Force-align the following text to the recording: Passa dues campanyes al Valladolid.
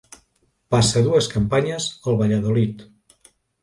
Passa 0.75 1.03
dues 1.09 1.29
campanyes 1.35 1.89
al 2.09 2.21
Valladolid. 2.25 2.87